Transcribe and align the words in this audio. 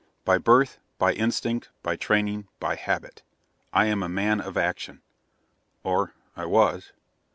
By 0.25 0.39
birth, 0.39 0.79
by 0.97 1.13
instinct, 1.13 1.69
by 1.83 1.95
training, 1.95 2.47
by 2.59 2.75
habit, 2.75 3.21
I 3.71 3.85
am 3.85 4.01
a 4.01 4.09
man 4.09 4.41
of 4.41 4.57
action. 4.57 5.03
Or 5.83 6.15
I 6.35 6.43
was. 6.47 6.91